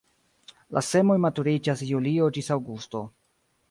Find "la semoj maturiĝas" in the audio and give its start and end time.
0.77-1.85